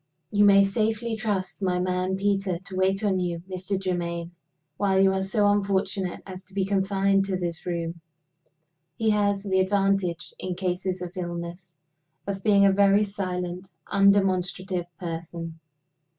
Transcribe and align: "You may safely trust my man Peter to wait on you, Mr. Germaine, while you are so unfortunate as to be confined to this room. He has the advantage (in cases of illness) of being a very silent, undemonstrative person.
"You 0.31 0.45
may 0.45 0.63
safely 0.63 1.15
trust 1.15 1.61
my 1.61 1.77
man 1.77 2.17
Peter 2.17 2.57
to 2.57 2.75
wait 2.75 3.03
on 3.03 3.19
you, 3.19 3.43
Mr. 3.47 3.79
Germaine, 3.79 4.31
while 4.77 4.99
you 4.99 5.13
are 5.13 5.21
so 5.21 5.47
unfortunate 5.51 6.21
as 6.25 6.43
to 6.45 6.55
be 6.55 6.65
confined 6.65 7.23
to 7.25 7.37
this 7.37 7.67
room. 7.67 8.01
He 8.95 9.11
has 9.11 9.43
the 9.43 9.59
advantage 9.59 10.33
(in 10.39 10.55
cases 10.55 11.03
of 11.03 11.15
illness) 11.15 11.75
of 12.25 12.41
being 12.41 12.65
a 12.65 12.71
very 12.71 13.03
silent, 13.03 13.69
undemonstrative 13.91 14.87
person. 14.99 15.59